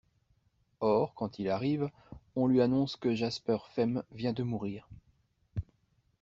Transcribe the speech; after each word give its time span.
Or, 0.79 1.13
quand 1.13 1.37
il 1.37 1.47
arrive, 1.47 1.91
on 2.35 2.47
lui 2.47 2.59
annonce 2.61 2.95
que 2.95 3.13
Jasper 3.13 3.57
Femm 3.75 4.01
vient 4.09 4.33
de 4.33 4.41
mourir. 4.41 4.89